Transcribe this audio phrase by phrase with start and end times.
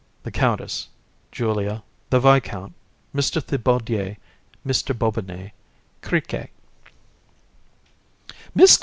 [0.23, 0.89] THE COUNTESS,
[1.31, 2.73] JULIA, THE VISCOUNT,
[3.13, 3.45] MR.
[3.45, 4.17] THIBAUDIER,
[4.65, 4.97] MR.
[4.97, 5.51] BOBINET,
[6.01, 6.49] CRIQUET.